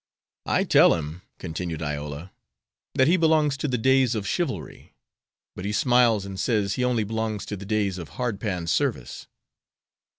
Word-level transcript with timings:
"I 0.47 0.63
tell 0.63 0.95
him," 0.95 1.21
continued 1.37 1.83
Iola, 1.83 2.31
"that 2.95 3.07
he 3.07 3.17
belongs 3.17 3.55
to 3.57 3.67
the 3.67 3.77
days 3.77 4.15
of 4.15 4.27
chivalry. 4.27 4.95
But 5.55 5.63
he 5.63 5.71
smiles 5.71 6.25
and 6.25 6.39
says, 6.39 6.73
'he 6.73 6.83
only 6.83 7.03
belongs 7.03 7.45
to 7.45 7.55
the 7.55 7.67
days 7.67 7.99
of 7.99 8.09
hard 8.17 8.39
pan 8.39 8.65
service.'" 8.65 9.27